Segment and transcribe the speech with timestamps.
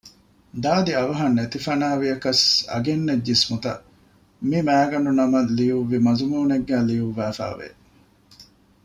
[0.63, 3.83] ދާދި އަވަހަށް ނެތިފަނާވިޔަކަސް އަގެއްނެތް ޖިސްމުތައް
[4.49, 7.67] މި މައިގަނޑުނަމަށް ލިޔުއްވި މަޒުމޫނެއްގައި ލިޔުއްވާފައިވެ